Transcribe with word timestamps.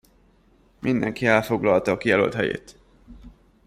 Mindenki 0.79 1.25
elfoglalta 1.25 1.91
a 1.91 1.97
kijelölt 1.97 2.33
helyét. 2.33 2.75